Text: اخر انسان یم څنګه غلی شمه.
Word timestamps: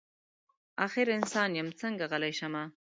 اخر 0.85 1.05
انسان 1.17 1.49
یم 1.59 1.69
څنګه 1.81 2.03
غلی 2.11 2.33
شمه. 2.39 2.63